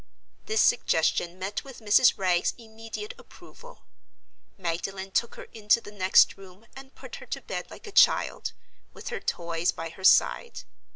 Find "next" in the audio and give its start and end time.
5.91-6.37